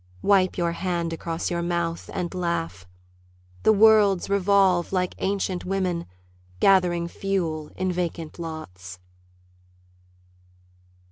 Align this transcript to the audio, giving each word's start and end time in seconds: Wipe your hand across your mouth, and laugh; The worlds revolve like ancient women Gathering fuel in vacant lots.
Wipe 0.23 0.57
your 0.57 0.71
hand 0.71 1.13
across 1.13 1.51
your 1.51 1.61
mouth, 1.61 2.09
and 2.11 2.33
laugh; 2.33 2.87
The 3.61 3.71
worlds 3.71 4.31
revolve 4.31 4.91
like 4.91 5.13
ancient 5.19 5.63
women 5.63 6.07
Gathering 6.59 7.07
fuel 7.07 7.69
in 7.75 7.91
vacant 7.91 8.39
lots. 8.39 8.97